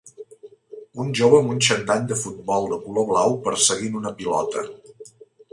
[1.03, 4.69] Un jove amb un xandall de futbol de color blau perseguint una pilota